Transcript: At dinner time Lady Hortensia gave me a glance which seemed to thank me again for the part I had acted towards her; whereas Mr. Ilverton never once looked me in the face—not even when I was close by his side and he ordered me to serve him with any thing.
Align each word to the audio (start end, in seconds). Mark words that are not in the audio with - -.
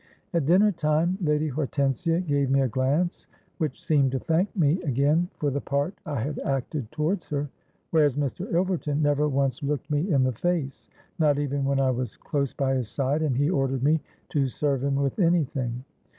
At 0.33 0.47
dinner 0.47 0.71
time 0.71 1.15
Lady 1.21 1.47
Hortensia 1.49 2.21
gave 2.21 2.49
me 2.49 2.61
a 2.61 2.67
glance 2.67 3.27
which 3.59 3.85
seemed 3.85 4.13
to 4.13 4.19
thank 4.19 4.55
me 4.57 4.81
again 4.81 5.29
for 5.37 5.51
the 5.51 5.61
part 5.61 5.93
I 6.07 6.21
had 6.21 6.39
acted 6.39 6.91
towards 6.91 7.27
her; 7.27 7.49
whereas 7.91 8.15
Mr. 8.15 8.51
Ilverton 8.51 8.99
never 9.03 9.29
once 9.29 9.61
looked 9.61 9.91
me 9.91 10.11
in 10.11 10.23
the 10.23 10.33
face—not 10.33 11.37
even 11.37 11.65
when 11.65 11.79
I 11.79 11.91
was 11.91 12.17
close 12.17 12.51
by 12.51 12.73
his 12.73 12.89
side 12.89 13.21
and 13.21 13.37
he 13.37 13.51
ordered 13.51 13.83
me 13.83 14.01
to 14.29 14.47
serve 14.47 14.83
him 14.83 14.95
with 14.95 15.19
any 15.19 15.43
thing. 15.43 15.83